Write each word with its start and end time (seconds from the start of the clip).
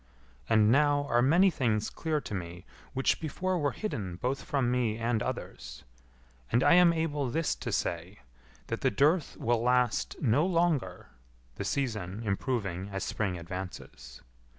And 0.49 0.71
now 0.71 1.05
are 1.09 1.21
many 1.21 1.51
things 1.51 1.91
clear 1.91 2.19
to 2.21 2.33
me 2.33 2.65
which 2.93 3.19
before 3.19 3.59
were 3.59 3.69
hidden 3.71 4.15
both 4.15 4.41
from 4.41 4.71
me 4.71 4.97
and 4.97 5.21
others. 5.21 5.83
And 6.51 6.63
I 6.63 6.73
am 6.73 6.91
able 6.91 7.29
this 7.29 7.53
to 7.57 7.71
say, 7.71 8.21
that 8.65 8.81
the 8.81 8.89
dearth 8.89 9.37
will 9.37 9.61
last 9.61 10.15
no 10.19 10.43
longer 10.43 11.09
the 11.57 11.63
season 11.63 12.23
improving 12.23 12.89
as 12.89 13.03
spring 13.03 13.37
advances. 13.37 14.23